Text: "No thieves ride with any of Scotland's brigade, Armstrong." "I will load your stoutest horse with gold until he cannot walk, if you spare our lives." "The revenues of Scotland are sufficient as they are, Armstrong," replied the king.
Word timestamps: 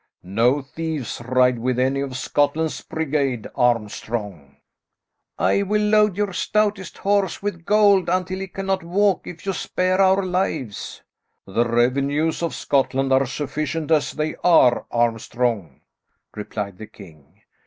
"No 0.23 0.63
thieves 0.63 1.21
ride 1.23 1.59
with 1.59 1.77
any 1.77 1.99
of 2.01 2.17
Scotland's 2.17 2.81
brigade, 2.81 3.45
Armstrong." 3.53 4.57
"I 5.37 5.61
will 5.61 5.83
load 5.83 6.17
your 6.17 6.33
stoutest 6.33 6.97
horse 6.97 7.43
with 7.43 7.65
gold 7.65 8.09
until 8.09 8.39
he 8.39 8.47
cannot 8.47 8.81
walk, 8.83 9.27
if 9.27 9.45
you 9.45 9.53
spare 9.53 10.01
our 10.01 10.25
lives." 10.25 11.03
"The 11.45 11.67
revenues 11.69 12.41
of 12.41 12.55
Scotland 12.55 13.13
are 13.13 13.27
sufficient 13.27 13.91
as 13.91 14.13
they 14.13 14.35
are, 14.43 14.87
Armstrong," 14.89 15.81
replied 16.35 16.79
the 16.79 16.87
king. 16.87 17.39